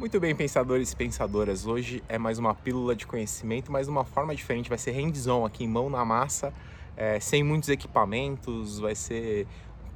Muito 0.00 0.18
bem, 0.18 0.34
pensadores 0.34 0.92
e 0.92 0.96
pensadoras. 0.96 1.66
Hoje 1.66 2.02
é 2.08 2.16
mais 2.16 2.38
uma 2.38 2.54
pílula 2.54 2.96
de 2.96 3.06
conhecimento, 3.06 3.70
mas 3.70 3.84
de 3.84 3.90
uma 3.90 4.02
forma 4.02 4.34
diferente. 4.34 4.66
Vai 4.66 4.78
ser 4.78 4.92
hands-on 4.92 5.44
aqui, 5.44 5.66
mão 5.66 5.90
na 5.90 6.02
massa, 6.06 6.54
é, 6.96 7.20
sem 7.20 7.44
muitos 7.44 7.68
equipamentos. 7.68 8.78
Vai 8.78 8.94
ser 8.94 9.46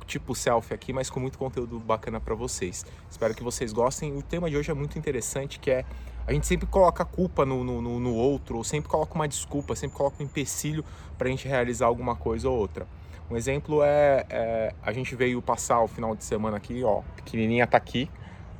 tipo 0.06 0.34
selfie 0.34 0.74
aqui, 0.74 0.92
mas 0.92 1.08
com 1.08 1.20
muito 1.20 1.38
conteúdo 1.38 1.78
bacana 1.78 2.20
para 2.20 2.34
vocês. 2.34 2.84
Espero 3.10 3.34
que 3.34 3.42
vocês 3.42 3.72
gostem. 3.72 4.14
O 4.14 4.20
tema 4.20 4.50
de 4.50 4.58
hoje 4.58 4.70
é 4.70 4.74
muito 4.74 4.98
interessante, 4.98 5.58
que 5.58 5.70
é 5.70 5.86
a 6.26 6.34
gente 6.34 6.46
sempre 6.46 6.66
coloca 6.66 7.02
a 7.02 7.06
culpa 7.06 7.46
no, 7.46 7.64
no, 7.64 7.80
no 7.80 8.14
outro, 8.14 8.58
ou 8.58 8.62
sempre 8.62 8.90
coloca 8.90 9.14
uma 9.14 9.26
desculpa, 9.26 9.74
sempre 9.74 9.96
coloca 9.96 10.22
um 10.22 10.26
empecilho 10.26 10.84
para 11.16 11.28
a 11.28 11.30
gente 11.30 11.48
realizar 11.48 11.86
alguma 11.86 12.14
coisa 12.14 12.46
ou 12.46 12.58
outra. 12.58 12.86
Um 13.30 13.38
exemplo 13.38 13.82
é, 13.82 14.26
é, 14.28 14.74
a 14.82 14.92
gente 14.92 15.16
veio 15.16 15.40
passar 15.40 15.80
o 15.80 15.88
final 15.88 16.14
de 16.14 16.24
semana 16.24 16.58
aqui, 16.58 16.84
ó, 16.84 17.00
pequenininha 17.16 17.66
tá 17.66 17.78
aqui, 17.78 18.10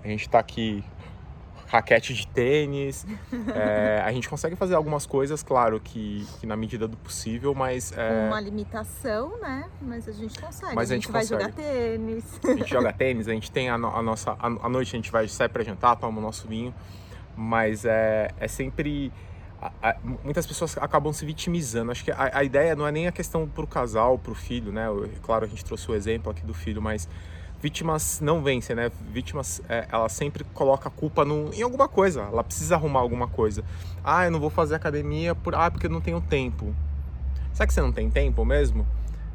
a 0.02 0.08
gente 0.08 0.26
tá 0.26 0.38
aqui 0.38 0.82
raquete 1.66 2.14
de 2.14 2.26
tênis. 2.26 3.06
É, 3.54 4.00
a 4.04 4.10
gente 4.10 4.28
consegue 4.28 4.56
fazer 4.56 4.74
algumas 4.74 5.06
coisas, 5.06 5.42
claro, 5.42 5.78
que, 5.78 6.26
que 6.40 6.46
na 6.46 6.56
medida 6.56 6.88
do 6.88 6.96
possível, 6.96 7.54
mas. 7.54 7.92
É... 7.96 8.26
Uma 8.28 8.40
limitação, 8.40 9.38
né? 9.38 9.68
Mas 9.80 10.08
a 10.08 10.12
gente 10.12 10.40
consegue. 10.40 10.74
Mas 10.74 10.90
a 10.90 10.94
gente, 10.94 11.04
a 11.04 11.20
gente 11.20 11.30
vai 11.30 11.40
jogar 11.40 11.52
tênis. 11.52 12.40
A 12.42 12.52
gente 12.52 12.70
joga 12.70 12.92
tênis, 12.92 13.28
a 13.28 13.32
gente 13.32 13.50
tem 13.50 13.68
a, 13.68 13.74
a 13.74 14.02
nossa. 14.02 14.32
A, 14.32 14.46
a, 14.46 14.68
noite 14.68 14.94
a 14.94 14.98
gente 14.98 15.10
vai 15.10 15.28
sair 15.28 15.48
pra 15.48 15.62
jantar, 15.62 15.96
toma 15.96 16.18
o 16.18 16.22
nosso 16.22 16.48
vinho. 16.48 16.74
Mas 17.36 17.84
é, 17.84 18.30
é 18.38 18.48
sempre. 18.48 19.12
Muitas 20.22 20.46
pessoas 20.46 20.76
acabam 20.78 21.12
se 21.12 21.24
vitimizando. 21.24 21.90
Acho 21.90 22.04
que 22.04 22.12
a, 22.12 22.42
ideia 22.42 22.74
não 22.74 22.86
é 22.86 22.92
nem 22.92 23.06
a 23.06 23.12
questão 23.12 23.48
pro 23.48 23.66
casal, 23.66 24.18
pro 24.18 24.34
filho, 24.34 24.72
né? 24.72 24.86
Claro, 25.22 25.44
a 25.44 25.48
gente 25.48 25.64
trouxe 25.64 25.90
o 25.90 25.94
exemplo 25.94 26.30
aqui 26.30 26.44
do 26.44 26.54
filho, 26.54 26.82
mas 26.82 27.08
vítimas 27.64 28.20
não 28.20 28.42
vencem, 28.42 28.76
né? 28.76 28.92
Vítimas, 29.10 29.62
é, 29.70 29.88
ela 29.90 30.06
sempre 30.10 30.44
coloca 30.52 30.88
a 30.88 30.90
culpa 30.90 31.24
no, 31.24 31.50
em 31.54 31.62
alguma 31.62 31.88
coisa. 31.88 32.20
Ela 32.20 32.44
precisa 32.44 32.74
arrumar 32.74 33.00
alguma 33.00 33.26
coisa. 33.26 33.64
Ah, 34.04 34.26
eu 34.26 34.30
não 34.30 34.38
vou 34.38 34.50
fazer 34.50 34.74
academia 34.74 35.34
por, 35.34 35.54
ah, 35.54 35.70
porque 35.70 35.86
eu 35.86 35.90
não 35.90 36.02
tenho 36.02 36.20
tempo. 36.20 36.74
Será 37.54 37.66
que 37.66 37.72
você 37.72 37.80
não 37.80 37.90
tem 37.90 38.10
tempo 38.10 38.44
mesmo? 38.44 38.86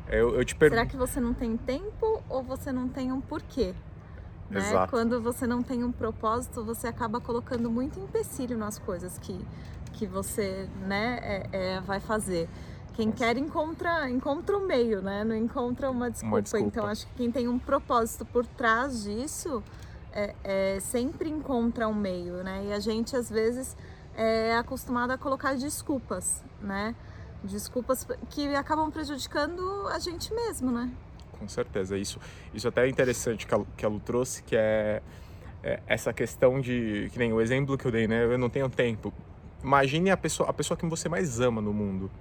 Eu, 0.07 0.35
eu 0.35 0.45
te 0.45 0.55
pergunto. 0.55 0.77
Será 0.77 0.87
que 0.87 0.95
você 0.95 1.19
não 1.19 1.33
tem 1.33 1.57
tempo 1.57 2.21
ou 2.29 2.43
você 2.43 2.71
não 2.71 2.87
tem 2.87 3.11
um 3.11 3.19
porquê? 3.19 3.73
Né? 4.47 4.59
Exato. 4.59 4.91
Quando 4.91 5.19
você 5.19 5.47
não 5.47 5.63
tem 5.63 5.83
um 5.83 5.91
propósito, 5.91 6.63
você 6.63 6.87
acaba 6.87 7.19
colocando 7.19 7.67
muito 7.71 7.99
empecilho 7.99 8.59
nas 8.59 8.77
coisas 8.77 9.17
que, 9.17 9.43
que 9.93 10.05
você 10.05 10.69
né, 10.85 11.19
é, 11.23 11.49
é, 11.51 11.81
vai 11.81 11.99
fazer. 11.99 12.47
Quem 12.99 13.13
quer 13.13 13.37
encontra, 13.37 14.09
encontra 14.09 14.57
o 14.57 14.67
meio, 14.67 15.01
né? 15.01 15.23
Não 15.23 15.33
encontra 15.33 15.89
uma 15.89 16.11
desculpa. 16.11 16.35
uma 16.35 16.41
desculpa. 16.41 16.67
Então 16.67 16.85
acho 16.85 17.07
que 17.07 17.13
quem 17.13 17.31
tem 17.31 17.47
um 17.47 17.57
propósito 17.57 18.25
por 18.25 18.45
trás 18.45 19.05
disso 19.05 19.63
é, 20.11 20.35
é, 20.43 20.79
sempre 20.81 21.29
encontra 21.29 21.87
um 21.87 21.93
meio, 21.93 22.43
né? 22.43 22.65
E 22.65 22.73
a 22.73 22.79
gente 22.81 23.15
às 23.15 23.29
vezes 23.29 23.77
é 24.17 24.53
acostumado 24.57 25.11
a 25.11 25.17
colocar 25.17 25.55
desculpas, 25.55 26.43
né? 26.59 26.93
Desculpas 27.41 28.05
que 28.31 28.53
acabam 28.53 28.91
prejudicando 28.91 29.87
a 29.87 29.97
gente 29.97 30.33
mesmo, 30.33 30.69
né? 30.69 30.91
Com 31.39 31.47
certeza. 31.47 31.97
Isso, 31.97 32.19
isso 32.53 32.67
até 32.67 32.85
é 32.85 32.89
interessante 32.89 33.47
que 33.47 33.55
a, 33.55 33.61
que 33.77 33.85
a 33.85 33.87
Lu 33.87 34.01
trouxe, 34.01 34.43
que 34.43 34.57
é, 34.57 35.01
é 35.63 35.79
essa 35.87 36.11
questão 36.11 36.59
de. 36.59 37.09
Que 37.13 37.17
nem 37.17 37.31
o 37.31 37.39
exemplo 37.39 37.77
que 37.77 37.85
eu 37.85 37.91
dei, 37.91 38.09
né? 38.09 38.25
Eu 38.25 38.37
não 38.37 38.49
tenho 38.49 38.69
tempo. 38.69 39.13
Imagine 39.63 40.11
a 40.11 40.17
pessoa, 40.17 40.49
a 40.49 40.53
pessoa 40.53 40.77
que 40.77 40.85
você 40.85 41.07
mais 41.07 41.39
ama 41.39 41.61
no 41.61 41.71
mundo. 41.71 42.11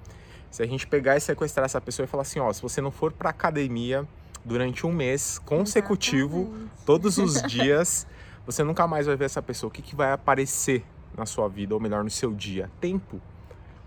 Se 0.50 0.62
a 0.62 0.66
gente 0.66 0.86
pegar 0.86 1.16
e 1.16 1.20
sequestrar 1.20 1.66
essa 1.66 1.80
pessoa 1.80 2.04
e 2.04 2.06
falar 2.08 2.22
assim, 2.22 2.40
ó, 2.40 2.52
se 2.52 2.62
você 2.62 2.80
não 2.80 2.90
for 2.90 3.12
para 3.12 3.30
academia 3.30 4.06
durante 4.44 4.86
um 4.86 4.92
mês 4.92 5.38
consecutivo, 5.38 6.42
Exatamente. 6.42 6.70
todos 6.86 7.18
os 7.18 7.42
dias, 7.48 8.06
você 8.46 8.64
nunca 8.64 8.86
mais 8.86 9.06
vai 9.06 9.16
ver 9.16 9.26
essa 9.26 9.42
pessoa. 9.42 9.68
O 9.68 9.70
que, 9.70 9.82
que 9.82 9.94
vai 9.94 10.12
aparecer 10.12 10.84
na 11.16 11.26
sua 11.26 11.48
vida, 11.48 11.74
ou 11.74 11.80
melhor, 11.80 12.02
no 12.02 12.10
seu 12.10 12.32
dia? 12.32 12.70
Tempo. 12.80 13.20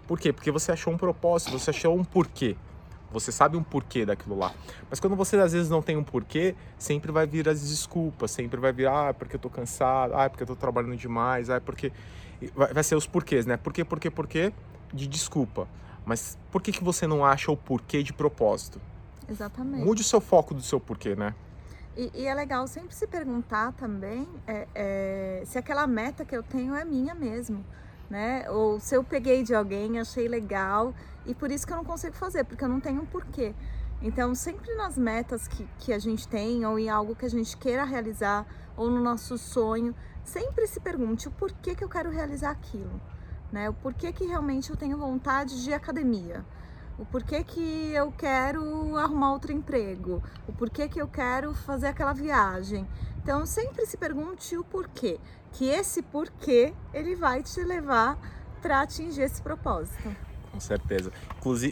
Por 0.07 0.19
quê? 0.19 0.31
Porque 0.31 0.51
você 0.51 0.71
achou 0.71 0.93
um 0.93 0.97
propósito, 0.97 1.51
você 1.51 1.71
achou 1.71 1.97
um 1.97 2.03
porquê. 2.03 2.55
Você 3.11 3.31
sabe 3.31 3.57
um 3.57 3.63
porquê 3.63 4.05
daquilo 4.05 4.37
lá. 4.37 4.53
Mas 4.89 4.99
quando 4.99 5.15
você 5.15 5.35
às 5.37 5.51
vezes 5.51 5.69
não 5.69 5.81
tem 5.81 5.97
um 5.97 6.03
porquê, 6.03 6.55
sempre 6.77 7.11
vai 7.11 7.27
vir 7.27 7.47
as 7.49 7.61
desculpas, 7.61 8.31
sempre 8.31 8.59
vai 8.59 8.71
vir, 8.71 8.87
ah, 8.87 9.13
porque 9.13 9.35
eu 9.35 9.39
tô 9.39 9.49
cansado, 9.49 10.13
ah, 10.15 10.29
porque 10.29 10.43
eu 10.43 10.47
tô 10.47 10.55
trabalhando 10.55 10.95
demais, 10.95 11.49
ah, 11.49 11.59
porque. 11.59 11.91
Vai 12.55 12.83
ser 12.83 12.95
os 12.95 13.05
porquês, 13.05 13.45
né? 13.45 13.55
Por 13.55 13.71
quê, 13.71 13.83
por 13.85 13.99
quê, 13.99 14.09
por 14.09 14.27
quê? 14.27 14.51
De 14.91 15.07
desculpa. 15.07 15.67
Mas 16.05 16.37
por 16.51 16.61
que, 16.61 16.71
que 16.71 16.83
você 16.83 17.05
não 17.05 17.23
acha 17.25 17.51
o 17.51 17.57
porquê 17.57 18.03
de 18.03 18.13
propósito? 18.13 18.81
Exatamente. 19.29 19.85
Mude 19.85 20.01
o 20.01 20.05
seu 20.05 20.19
foco 20.19 20.53
do 20.53 20.61
seu 20.61 20.79
porquê, 20.79 21.15
né? 21.15 21.33
E, 21.95 22.11
e 22.13 22.27
é 22.27 22.33
legal 22.33 22.67
sempre 22.67 22.95
se 22.95 23.05
perguntar 23.05 23.73
também 23.73 24.27
é, 24.47 24.67
é, 24.73 25.43
se 25.45 25.57
aquela 25.57 25.85
meta 25.85 26.23
que 26.23 26.35
eu 26.35 26.41
tenho 26.41 26.73
é 26.75 26.85
minha 26.85 27.13
mesmo, 27.13 27.65
né? 28.09 28.49
Ou 28.49 28.79
se 28.79 28.95
eu 28.95 29.03
peguei 29.03 29.43
de 29.43 29.53
alguém, 29.53 29.99
achei 29.99 30.27
legal 30.27 30.93
e 31.25 31.35
por 31.35 31.51
isso 31.51 31.67
que 31.67 31.73
eu 31.73 31.77
não 31.77 31.85
consigo 31.85 32.15
fazer, 32.15 32.43
porque 32.45 32.63
eu 32.63 32.69
não 32.69 32.79
tenho 32.79 33.01
um 33.01 33.05
porquê. 33.05 33.53
Então, 34.01 34.33
sempre 34.33 34.73
nas 34.75 34.97
metas 34.97 35.47
que, 35.47 35.67
que 35.77 35.93
a 35.93 35.99
gente 35.99 36.27
tem, 36.27 36.65
ou 36.65 36.79
em 36.79 36.89
algo 36.89 37.15
que 37.15 37.25
a 37.25 37.29
gente 37.29 37.55
queira 37.55 37.83
realizar, 37.83 38.47
ou 38.75 38.89
no 38.89 38.99
nosso 38.99 39.37
sonho, 39.37 39.93
sempre 40.23 40.65
se 40.65 40.79
pergunte 40.79 41.27
o 41.27 41.31
porquê 41.31 41.75
que 41.75 41.83
eu 41.83 41.89
quero 41.89 42.09
realizar 42.09 42.49
aquilo 42.49 42.99
né? 43.51 43.69
O 43.69 43.73
porquê 43.73 44.11
que 44.11 44.25
realmente 44.25 44.69
eu 44.69 44.77
tenho 44.77 44.97
vontade 44.97 45.63
de 45.63 45.73
academia. 45.73 46.45
O 46.97 47.05
porquê 47.05 47.43
que 47.43 47.91
eu 47.93 48.11
quero 48.11 48.95
arrumar 48.97 49.33
outro 49.33 49.51
emprego. 49.51 50.21
O 50.47 50.53
porquê 50.53 50.87
que 50.87 51.01
eu 51.01 51.07
quero 51.07 51.53
fazer 51.53 51.87
aquela 51.87 52.13
viagem. 52.13 52.87
Então 53.21 53.45
sempre 53.45 53.85
se 53.85 53.97
pergunte 53.97 54.55
o 54.57 54.63
porquê. 54.63 55.19
Que 55.51 55.65
esse 55.65 56.01
porquê 56.01 56.73
ele 56.93 57.15
vai 57.15 57.41
te 57.41 57.61
levar 57.63 58.17
para 58.61 58.81
atingir 58.81 59.21
esse 59.21 59.41
propósito. 59.41 60.15
Com 60.51 60.59
certeza. 60.59 61.11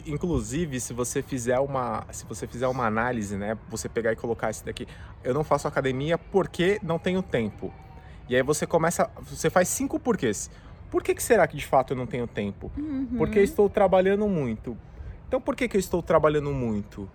Inclusive, 0.06 0.80
se 0.80 0.92
você 0.94 1.22
fizer 1.22 1.58
uma, 1.58 2.06
se 2.10 2.24
você 2.24 2.46
fizer 2.46 2.66
uma 2.66 2.86
análise, 2.86 3.36
né, 3.36 3.56
você 3.68 3.88
pegar 3.88 4.12
e 4.12 4.16
colocar 4.16 4.50
esse 4.50 4.64
daqui, 4.64 4.88
eu 5.22 5.34
não 5.34 5.44
faço 5.44 5.68
academia 5.68 6.16
porque 6.16 6.80
não 6.82 6.98
tenho 6.98 7.22
tempo. 7.22 7.72
E 8.28 8.34
aí 8.34 8.42
você 8.42 8.66
começa, 8.66 9.10
você 9.22 9.50
faz 9.50 9.68
cinco 9.68 9.98
porquês. 9.98 10.50
Por 10.90 11.02
que, 11.02 11.14
que 11.14 11.22
será 11.22 11.46
que 11.46 11.56
de 11.56 11.66
fato 11.66 11.92
eu 11.92 11.96
não 11.96 12.06
tenho 12.06 12.26
tempo? 12.26 12.70
Uhum. 12.76 13.06
Porque 13.16 13.38
eu 13.38 13.44
estou 13.44 13.68
trabalhando 13.68 14.26
muito. 14.28 14.76
Então 15.28 15.40
por 15.40 15.54
que, 15.54 15.68
que 15.68 15.76
eu 15.76 15.80
estou 15.80 16.02
trabalhando 16.02 16.50
muito? 16.52 17.08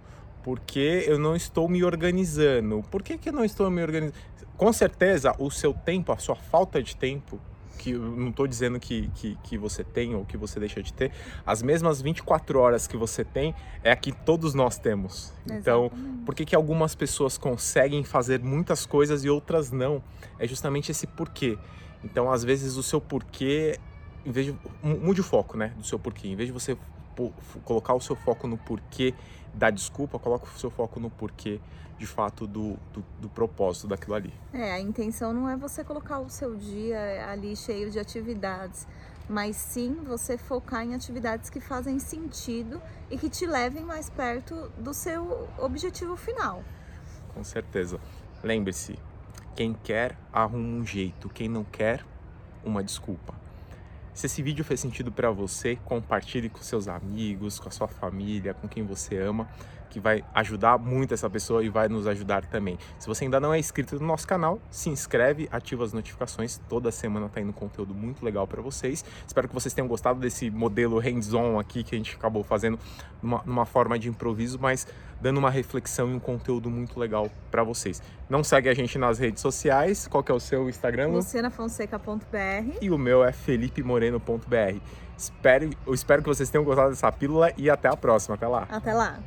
Porque 0.43 1.03
eu 1.07 1.19
não 1.19 1.35
estou 1.35 1.67
me 1.67 1.83
organizando. 1.83 2.83
Por 2.89 3.03
que, 3.03 3.17
que 3.17 3.29
eu 3.29 3.33
não 3.33 3.43
estou 3.43 3.69
me 3.69 3.81
organizando? 3.81 4.15
Com 4.55 4.71
certeza, 4.71 5.35
o 5.37 5.51
seu 5.51 5.73
tempo, 5.73 6.11
a 6.11 6.17
sua 6.17 6.35
falta 6.35 6.81
de 6.81 6.95
tempo, 6.95 7.39
que 7.85 7.91
eu 7.91 8.01
não 8.01 8.29
estou 8.29 8.47
dizendo 8.47 8.79
que, 8.79 9.09
que, 9.15 9.37
que 9.43 9.57
você 9.57 9.83
tem 9.83 10.15
ou 10.15 10.25
que 10.25 10.37
você 10.37 10.59
deixa 10.59 10.81
de 10.81 10.91
ter, 10.91 11.11
as 11.45 11.61
mesmas 11.61 12.01
24 12.01 12.59
horas 12.59 12.87
que 12.87 12.97
você 12.97 13.23
tem 13.23 13.53
é 13.83 13.91
a 13.91 13.95
que 13.95 14.11
todos 14.11 14.53
nós 14.53 14.77
temos. 14.77 15.33
Então, 15.45 15.85
Exatamente. 15.85 16.23
por 16.25 16.35
que, 16.35 16.45
que 16.45 16.55
algumas 16.55 16.95
pessoas 16.95 17.37
conseguem 17.37 18.03
fazer 18.03 18.39
muitas 18.39 18.85
coisas 18.85 19.23
e 19.23 19.29
outras 19.29 19.71
não? 19.71 20.01
É 20.39 20.47
justamente 20.47 20.91
esse 20.91 21.05
porquê. 21.05 21.57
Então, 22.05 22.31
às 22.31 22.43
vezes, 22.43 22.77
o 22.77 22.83
seu 22.83 23.01
porquê, 23.01 23.79
em 24.23 24.31
vez 24.31 24.45
de. 24.45 24.55
Mude 24.83 25.21
o 25.21 25.23
foco, 25.23 25.57
né? 25.57 25.73
Do 25.75 25.83
seu 25.83 25.97
porquê. 25.97 26.27
Em 26.27 26.35
vez 26.35 26.47
de 26.47 26.53
você 26.53 26.77
colocar 27.63 27.93
o 27.95 28.01
seu 28.01 28.15
foco 28.15 28.47
no 28.47 28.57
porquê 28.57 29.13
da 29.53 29.69
desculpa, 29.69 30.19
coloca 30.19 30.45
o 30.45 30.59
seu 30.59 30.69
foco 30.69 30.99
no 30.99 31.09
porquê, 31.09 31.59
de 31.97 32.05
fato, 32.05 32.45
do, 32.45 32.77
do, 32.93 33.03
do, 33.21 33.29
propósito 33.29 33.87
daquilo 33.87 34.15
ali. 34.15 34.33
É, 34.53 34.73
a 34.73 34.79
intenção 34.79 35.33
não 35.33 35.49
é 35.49 35.55
você 35.55 35.83
colocar 35.83 36.19
o 36.19 36.29
seu 36.29 36.55
dia 36.55 37.25
ali 37.29 37.55
cheio 37.55 37.89
de 37.89 37.97
atividades, 37.97 38.85
mas 39.29 39.55
sim 39.55 39.95
você 40.03 40.37
focar 40.37 40.83
em 40.83 40.93
atividades 40.93 41.49
que 41.49 41.61
fazem 41.61 41.97
sentido 41.97 42.81
e 43.09 43.17
que 43.17 43.29
te 43.29 43.45
levem 43.45 43.83
mais 43.83 44.09
perto 44.09 44.69
do 44.77 44.93
seu 44.93 45.47
objetivo 45.57 46.17
final. 46.17 46.61
Com 47.33 47.43
certeza. 47.43 47.99
Lembre-se, 48.43 48.99
quem 49.55 49.73
quer, 49.73 50.17
arruma 50.33 50.67
um 50.67 50.85
jeito. 50.85 51.29
Quem 51.29 51.47
não 51.47 51.63
quer, 51.63 52.05
uma 52.63 52.83
desculpa. 52.83 53.33
Se 54.13 54.25
esse 54.25 54.41
vídeo 54.41 54.63
fez 54.63 54.79
sentido 54.79 55.11
para 55.11 55.31
você, 55.31 55.77
compartilhe 55.83 56.49
com 56.49 56.59
seus 56.59 56.87
amigos, 56.87 57.59
com 57.59 57.69
a 57.69 57.71
sua 57.71 57.87
família, 57.87 58.53
com 58.53 58.67
quem 58.67 58.83
você 58.83 59.17
ama, 59.17 59.47
que 59.95 59.99
vai 60.01 60.25
ajudar 60.33 60.77
muito 60.77 61.13
essa 61.13 61.29
pessoa 61.29 61.63
e 61.63 61.69
vai 61.69 61.87
nos 61.87 62.05
ajudar 62.05 62.43
também. 62.45 62.77
Se 62.99 63.07
você 63.07 63.23
ainda 63.23 63.39
não 63.39 63.53
é 63.53 63.57
inscrito 63.57 63.97
no 63.97 64.05
nosso 64.05 64.27
canal, 64.27 64.59
se 64.69 64.89
inscreve, 64.89 65.47
ativa 65.49 65.85
as 65.85 65.93
notificações. 65.93 66.59
Toda 66.67 66.91
semana 66.91 67.29
tá 67.29 67.39
indo 67.39 67.53
conteúdo 67.53 67.93
muito 67.93 68.25
legal 68.25 68.45
para 68.45 68.61
vocês. 68.61 69.05
Espero 69.25 69.47
que 69.47 69.53
vocês 69.53 69.73
tenham 69.73 69.87
gostado 69.87 70.19
desse 70.19 70.51
modelo 70.51 70.99
hands-on 70.99 71.57
aqui 71.57 71.81
que 71.81 71.95
a 71.95 71.97
gente 71.97 72.13
acabou 72.13 72.43
fazendo 72.43 72.77
numa, 73.23 73.41
numa 73.45 73.65
forma 73.65 73.97
de 73.97 74.09
improviso, 74.09 74.59
mas 74.59 74.85
dando 75.21 75.37
uma 75.37 75.49
reflexão 75.49 76.11
e 76.11 76.13
um 76.13 76.19
conteúdo 76.19 76.69
muito 76.69 76.99
legal 76.99 77.31
para 77.49 77.63
vocês. 77.63 78.01
Não 78.29 78.43
segue 78.43 78.67
a 78.67 78.73
gente 78.73 78.97
nas 78.97 79.17
redes 79.17 79.41
sociais. 79.41 80.09
Qual 80.09 80.21
que 80.21 80.29
é 80.29 80.35
o 80.35 80.41
seu 80.41 80.67
Instagram? 80.67 81.07
lucianafonseca.br 81.07 82.79
E 82.81 82.91
o 82.91 82.97
meu 82.97 83.23
é 83.23 83.31
felipemoreno.br. 83.31 84.77
Espero, 85.17 85.69
eu 85.87 85.93
espero 85.93 86.21
que 86.21 86.27
vocês 86.27 86.49
tenham 86.49 86.65
gostado 86.65 86.89
dessa 86.89 87.09
pílula 87.13 87.53
e 87.55 87.69
até 87.69 87.87
a 87.87 87.95
próxima. 87.95 88.35
Até 88.35 88.45
lá. 88.45 88.67
Até 88.69 88.93
lá! 88.93 89.19